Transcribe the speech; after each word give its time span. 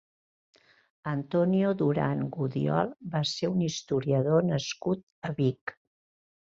Antonio 1.11 1.75
Durán 1.83 2.25
Gudiol 2.39 2.91
va 3.15 3.23
ser 3.35 3.53
un 3.55 3.63
historiador 3.69 4.51
nascut 4.53 5.09
a 5.33 5.37
Vic. 5.45 5.81